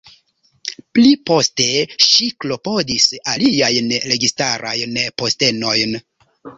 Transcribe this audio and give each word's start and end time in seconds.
Pliposte, 0.97 1.67
ŝi 2.07 2.31
klopodis 2.45 3.07
aliajn 3.37 3.93
registarajn 4.15 5.01
postenojn. 5.23 6.01